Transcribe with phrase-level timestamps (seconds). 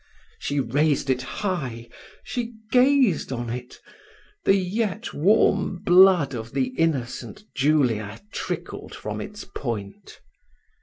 [0.39, 1.87] She raised it high
[2.23, 3.77] she gazed on it
[4.45, 10.19] the yet warm blood of the innocent Julia trickled from its point.